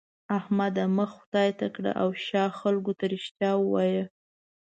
احمده! 0.37 0.83
مخ 0.97 1.09
خدای 1.19 1.49
ته 1.59 1.67
کړه 1.75 1.91
او 2.01 2.09
شا 2.25 2.45
خلګو 2.59 2.93
ته؛ 2.99 3.05
رښتيا 3.13 3.51
ووايه. 3.57 4.03